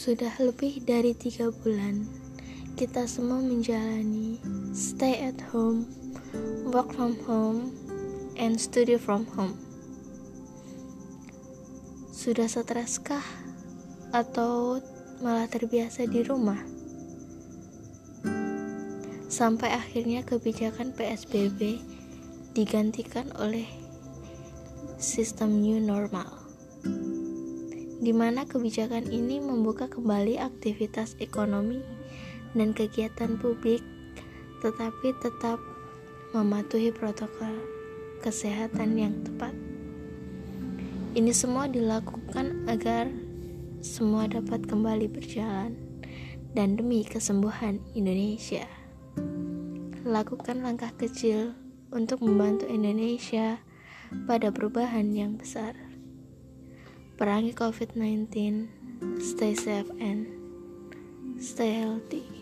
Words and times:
Sudah 0.00 0.32
lebih 0.40 0.80
dari 0.88 1.12
tiga 1.12 1.52
bulan, 1.52 2.08
kita 2.72 3.04
semua 3.04 3.36
menjalani 3.44 4.40
stay 4.72 5.28
at 5.28 5.36
home, 5.52 5.84
work 6.72 6.88
from 6.96 7.20
home, 7.28 7.68
and 8.40 8.56
study 8.56 8.96
from 8.96 9.28
home. 9.36 9.60
Sudah 12.16 12.48
streskah? 12.48 13.20
Atau 14.16 14.80
malah 15.20 15.44
terbiasa 15.52 16.08
di 16.08 16.24
rumah? 16.24 16.64
Sampai 19.28 19.68
akhirnya 19.76 20.24
kebijakan 20.24 20.96
PSBB 20.96 21.76
digantikan 22.56 23.28
oleh 23.36 23.68
sistem 24.96 25.60
new 25.60 25.76
normal 25.76 26.40
di 28.00 28.16
mana 28.16 28.48
kebijakan 28.48 29.12
ini 29.12 29.44
membuka 29.44 29.86
kembali 29.86 30.40
aktivitas 30.40 31.20
ekonomi 31.20 31.84
dan 32.56 32.72
kegiatan 32.72 33.36
publik, 33.36 33.84
tetapi 34.64 35.12
tetap 35.20 35.60
mematuhi 36.32 36.88
protokol 36.90 37.52
kesehatan 38.24 38.96
yang 38.96 39.14
tepat. 39.20 39.52
Ini 41.12 41.32
semua 41.34 41.68
dilakukan 41.68 42.70
agar 42.70 43.10
semua 43.84 44.28
dapat 44.28 44.64
kembali 44.64 45.10
berjalan 45.10 45.76
dan 46.56 46.78
demi 46.78 47.04
kesembuhan 47.04 47.82
Indonesia. 47.92 48.64
Lakukan 50.06 50.64
langkah 50.64 50.94
kecil 50.96 51.52
untuk 51.90 52.22
membantu 52.22 52.70
Indonesia 52.70 53.58
pada 54.30 54.54
perubahan 54.54 55.10
yang 55.10 55.34
besar. 55.34 55.89
Perangi 57.20 57.52
COVID-19, 57.52 58.32
stay 59.20 59.52
safe 59.52 59.92
and 60.00 60.24
stay 61.36 61.84
healthy. 61.84 62.39